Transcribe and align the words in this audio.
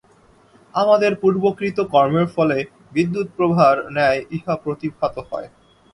আমাদের 0.73 1.11
পূর্বকৃত 1.15 1.77
কর্মের 1.93 2.27
ফলে 2.35 2.57
বিদ্যুৎপ্রভার 2.91 3.75
ন্যায় 3.95 4.21
ইহা 4.31 4.55
প্রতিভাত 4.63 5.15
হয়। 5.29 5.47